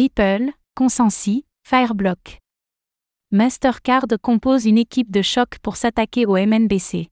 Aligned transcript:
Ripple, 0.00 0.52
Consensi, 0.74 1.44
Fireblock. 1.62 2.38
Mastercard 3.32 4.06
compose 4.22 4.64
une 4.64 4.78
équipe 4.78 5.10
de 5.10 5.20
choc 5.20 5.58
pour 5.62 5.76
s'attaquer 5.76 6.24
au 6.24 6.36
MNBC. 6.38 7.10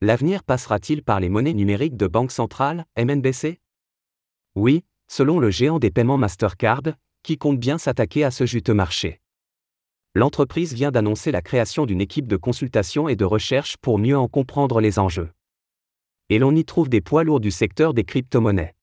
L'avenir 0.00 0.42
passera-t-il 0.42 1.02
par 1.02 1.20
les 1.20 1.28
monnaies 1.28 1.52
numériques 1.52 1.98
de 1.98 2.06
banque 2.06 2.32
centrale, 2.32 2.86
MNBC 2.96 3.60
Oui, 4.54 4.84
selon 5.06 5.38
le 5.38 5.50
géant 5.50 5.78
des 5.78 5.90
paiements 5.90 6.16
Mastercard, 6.16 6.94
qui 7.22 7.36
compte 7.36 7.58
bien 7.58 7.76
s'attaquer 7.76 8.24
à 8.24 8.30
ce 8.30 8.46
juteux 8.46 8.72
marché. 8.72 9.20
L'entreprise 10.14 10.72
vient 10.72 10.92
d'annoncer 10.92 11.30
la 11.30 11.42
création 11.42 11.84
d'une 11.84 12.00
équipe 12.00 12.26
de 12.26 12.38
consultation 12.38 13.06
et 13.10 13.16
de 13.16 13.26
recherche 13.26 13.76
pour 13.76 13.98
mieux 13.98 14.16
en 14.16 14.28
comprendre 14.28 14.80
les 14.80 14.98
enjeux. 14.98 15.28
Et 16.30 16.38
l'on 16.38 16.56
y 16.56 16.64
trouve 16.64 16.88
des 16.88 17.02
poids 17.02 17.22
lourds 17.22 17.40
du 17.40 17.50
secteur 17.50 17.92
des 17.92 18.04
crypto-monnaies. 18.04 18.74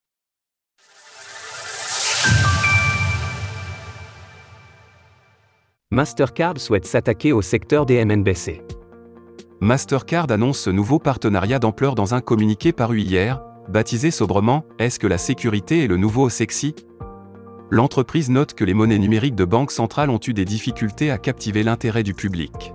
Mastercard 5.99 6.61
souhaite 6.61 6.85
s'attaquer 6.85 7.33
au 7.33 7.41
secteur 7.41 7.85
des 7.85 8.05
MNBC. 8.05 8.61
Mastercard 9.59 10.31
annonce 10.31 10.59
ce 10.59 10.69
nouveau 10.69 10.97
partenariat 10.97 11.59
d'ampleur 11.59 11.93
dans 11.93 12.13
un 12.13 12.21
communiqué 12.21 12.71
paru 12.71 13.01
hier, 13.01 13.41
baptisé 13.67 14.09
sobrement 14.09 14.63
Est-ce 14.79 14.97
que 14.97 15.07
la 15.07 15.17
sécurité 15.17 15.83
est 15.83 15.87
le 15.87 15.97
nouveau 15.97 16.29
sexy? 16.29 16.73
L'entreprise 17.69 18.29
note 18.29 18.53
que 18.53 18.63
les 18.63 18.73
monnaies 18.73 18.97
numériques 18.97 19.35
de 19.35 19.43
banques 19.43 19.73
centrales 19.73 20.09
ont 20.09 20.21
eu 20.25 20.33
des 20.33 20.45
difficultés 20.45 21.11
à 21.11 21.17
captiver 21.17 21.63
l'intérêt 21.63 22.03
du 22.03 22.13
public. 22.13 22.71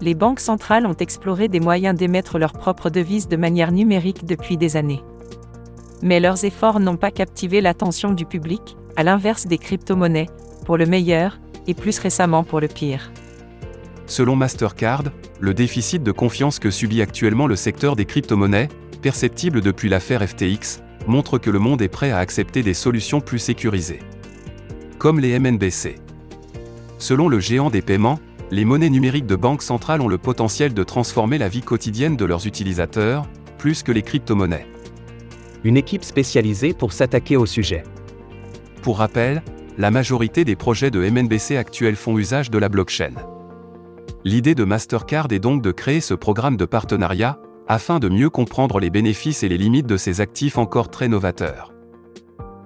Les 0.00 0.14
banques 0.14 0.38
centrales 0.38 0.86
ont 0.86 0.94
exploré 0.94 1.48
des 1.48 1.58
moyens 1.58 1.98
d'émettre 1.98 2.38
leurs 2.38 2.52
propres 2.52 2.90
devises 2.90 3.26
de 3.26 3.36
manière 3.36 3.72
numérique 3.72 4.24
depuis 4.24 4.56
des 4.56 4.76
années. 4.76 5.02
Mais 6.00 6.20
leurs 6.20 6.44
efforts 6.44 6.78
n'ont 6.78 6.96
pas 6.96 7.10
captivé 7.10 7.60
l'attention 7.60 8.12
du 8.12 8.24
public, 8.24 8.76
à 8.94 9.02
l'inverse 9.02 9.48
des 9.48 9.58
crypto-monnaies, 9.58 10.28
pour 10.64 10.76
le 10.76 10.86
meilleur, 10.86 11.40
et 11.66 11.74
plus 11.74 11.98
récemment 11.98 12.44
pour 12.44 12.60
le 12.60 12.68
pire. 12.68 13.10
Selon 14.06 14.34
Mastercard, 14.34 15.04
le 15.38 15.54
déficit 15.54 16.02
de 16.02 16.12
confiance 16.12 16.58
que 16.58 16.70
subit 16.70 17.00
actuellement 17.00 17.46
le 17.46 17.56
secteur 17.56 17.94
des 17.96 18.04
crypto-monnaies, 18.04 18.68
perceptible 19.02 19.60
depuis 19.60 19.88
l'affaire 19.88 20.26
FTX, 20.28 20.82
montre 21.06 21.38
que 21.38 21.50
le 21.50 21.58
monde 21.58 21.80
est 21.82 21.88
prêt 21.88 22.10
à 22.10 22.18
accepter 22.18 22.62
des 22.62 22.74
solutions 22.74 23.20
plus 23.20 23.38
sécurisées. 23.38 24.00
Comme 24.98 25.20
les 25.20 25.38
MNBC. 25.38 25.96
Selon 26.98 27.28
le 27.28 27.40
géant 27.40 27.70
des 27.70 27.82
paiements, 27.82 28.18
les 28.50 28.64
monnaies 28.64 28.90
numériques 28.90 29.26
de 29.26 29.36
banque 29.36 29.62
centrale 29.62 30.00
ont 30.00 30.08
le 30.08 30.18
potentiel 30.18 30.74
de 30.74 30.82
transformer 30.82 31.38
la 31.38 31.48
vie 31.48 31.62
quotidienne 31.62 32.16
de 32.16 32.24
leurs 32.24 32.46
utilisateurs, 32.46 33.26
plus 33.58 33.82
que 33.82 33.92
les 33.92 34.02
crypto-monnaies. 34.02 34.66
Une 35.62 35.76
équipe 35.76 36.04
spécialisée 36.04 36.74
pour 36.74 36.92
s'attaquer 36.92 37.36
au 37.36 37.46
sujet. 37.46 37.84
Pour 38.82 38.98
rappel, 38.98 39.42
la 39.80 39.90
majorité 39.90 40.44
des 40.44 40.56
projets 40.56 40.90
de 40.90 41.00
MNBC 41.00 41.56
actuels 41.56 41.96
font 41.96 42.18
usage 42.18 42.50
de 42.50 42.58
la 42.58 42.68
blockchain. 42.68 43.14
L'idée 44.24 44.54
de 44.54 44.64
Mastercard 44.64 45.28
est 45.30 45.38
donc 45.38 45.62
de 45.62 45.72
créer 45.72 46.02
ce 46.02 46.12
programme 46.12 46.58
de 46.58 46.66
partenariat, 46.66 47.40
afin 47.66 47.98
de 47.98 48.10
mieux 48.10 48.28
comprendre 48.28 48.78
les 48.78 48.90
bénéfices 48.90 49.42
et 49.42 49.48
les 49.48 49.56
limites 49.56 49.86
de 49.86 49.96
ces 49.96 50.20
actifs 50.20 50.58
encore 50.58 50.90
très 50.90 51.08
novateurs. 51.08 51.72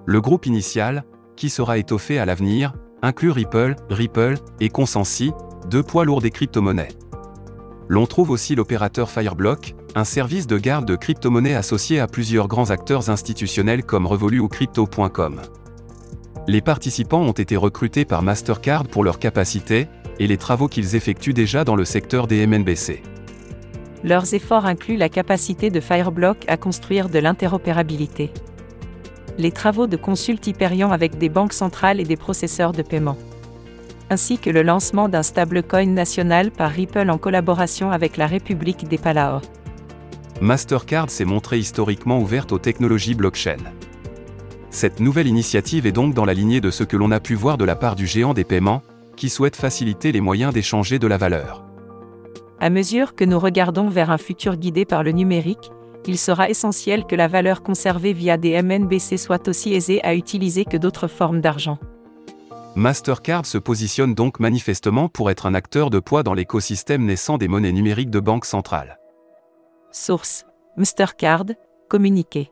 Le 0.05 0.19
groupe 0.19 0.45
initial, 0.45 1.05
qui 1.37 1.49
sera 1.49 1.77
étoffé 1.77 2.19
à 2.19 2.25
l'avenir, 2.25 2.73
inclut 3.01 3.31
Ripple, 3.31 3.77
Ripple 3.89 4.35
et 4.59 4.67
Consensi, 4.67 5.31
deux 5.69 5.83
poids 5.83 6.03
lourds 6.03 6.21
des 6.21 6.31
crypto-monnaies. 6.31 6.89
L'on 7.87 8.07
trouve 8.07 8.31
aussi 8.31 8.55
l'opérateur 8.55 9.09
Fireblock, 9.09 9.73
un 9.95 10.03
service 10.03 10.47
de 10.47 10.57
garde 10.57 10.85
de 10.85 10.97
crypto-monnaies 10.97 11.55
associé 11.55 12.01
à 12.01 12.07
plusieurs 12.07 12.49
grands 12.49 12.71
acteurs 12.71 13.09
institutionnels 13.09 13.85
comme 13.85 14.05
Revolu 14.05 14.39
ou 14.39 14.49
Crypto.com. 14.49 15.39
Les 16.47 16.61
participants 16.61 17.21
ont 17.21 17.31
été 17.31 17.55
recrutés 17.55 18.05
par 18.05 18.21
Mastercard 18.21 18.83
pour 18.85 19.03
leurs 19.03 19.17
capacités 19.17 19.87
et 20.19 20.27
les 20.27 20.37
travaux 20.37 20.67
qu'ils 20.67 20.95
effectuent 20.95 21.33
déjà 21.33 21.63
dans 21.63 21.75
le 21.75 21.85
secteur 21.85 22.27
des 22.27 22.45
MNBC. 22.45 23.01
Leurs 24.03 24.35
efforts 24.35 24.67
incluent 24.67 24.97
la 24.97 25.09
capacité 25.09 25.71
de 25.71 25.79
Fireblock 25.79 26.45
à 26.47 26.57
construire 26.57 27.09
de 27.09 27.17
l'interopérabilité. 27.17 28.31
Les 29.39 29.51
travaux 29.51 29.87
de 29.87 29.97
Consult 29.97 30.45
Hyperion 30.45 30.91
avec 30.91 31.17
des 31.17 31.29
banques 31.29 31.53
centrales 31.53 31.99
et 31.99 32.03
des 32.05 32.15
processeurs 32.15 32.73
de 32.73 32.83
paiement. 32.83 33.17
Ainsi 34.11 34.37
que 34.37 34.51
le 34.51 34.61
lancement 34.61 35.09
d'un 35.09 35.23
stablecoin 35.23 35.87
national 35.87 36.51
par 36.51 36.69
Ripple 36.69 37.09
en 37.09 37.17
collaboration 37.17 37.89
avec 37.89 38.17
la 38.17 38.27
République 38.27 38.87
des 38.87 38.99
Palaos. 38.99 39.41
Mastercard 40.41 41.09
s'est 41.09 41.25
montré 41.25 41.57
historiquement 41.57 42.19
ouverte 42.19 42.51
aux 42.51 42.59
technologies 42.59 43.15
blockchain. 43.15 43.57
Cette 44.75 44.99
nouvelle 44.99 45.27
initiative 45.27 45.85
est 45.85 45.93
donc 45.93 46.13
dans 46.13 46.25
la 46.25 46.33
lignée 46.33 46.59
de 46.59 46.69
ce 46.69 46.83
que 46.83 46.97
l'on 46.97 47.09
a 47.11 47.21
pu 47.21 47.33
voir 47.33 47.57
de 47.57 47.63
la 47.63 47.77
part 47.77 47.95
du 47.95 48.05
géant 48.05 48.33
des 48.33 48.43
paiements, 48.43 48.81
qui 49.15 49.29
souhaite 49.29 49.55
faciliter 49.55 50.11
les 50.11 50.19
moyens 50.19 50.53
d'échanger 50.53 50.99
de 50.99 51.07
la 51.07 51.15
valeur. 51.15 51.63
À 52.59 52.69
mesure 52.69 53.15
que 53.15 53.23
nous 53.23 53.39
regardons 53.39 53.87
vers 53.87 54.11
un 54.11 54.17
futur 54.17 54.57
guidé 54.57 54.83
par 54.83 55.01
le 55.01 55.13
numérique, 55.13 55.71
il 56.05 56.17
sera 56.17 56.49
essentiel 56.49 57.05
que 57.05 57.15
la 57.15 57.29
valeur 57.29 57.63
conservée 57.63 58.11
via 58.11 58.35
des 58.35 58.61
MNBC 58.61 59.15
soit 59.15 59.47
aussi 59.47 59.73
aisée 59.73 60.03
à 60.03 60.13
utiliser 60.13 60.65
que 60.65 60.75
d'autres 60.75 61.07
formes 61.07 61.39
d'argent. 61.39 61.79
Mastercard 62.75 63.45
se 63.45 63.57
positionne 63.57 64.13
donc 64.13 64.41
manifestement 64.41 65.07
pour 65.07 65.29
être 65.29 65.45
un 65.45 65.53
acteur 65.53 65.89
de 65.89 65.99
poids 65.99 66.21
dans 66.21 66.33
l'écosystème 66.33 67.05
naissant 67.05 67.37
des 67.37 67.47
monnaies 67.47 67.71
numériques 67.71 68.09
de 68.09 68.19
banque 68.19 68.43
centrale. 68.43 68.99
Source 69.93 70.43
Mastercard, 70.75 71.45
communiqué. 71.87 72.51